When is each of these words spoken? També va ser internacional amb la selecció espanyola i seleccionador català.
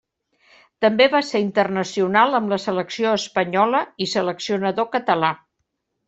També 0.83 1.05
va 1.15 1.19
ser 1.25 1.41
internacional 1.43 2.37
amb 2.39 2.53
la 2.53 2.59
selecció 2.63 3.11
espanyola 3.17 3.83
i 4.05 4.11
seleccionador 4.17 4.89
català. 4.97 5.31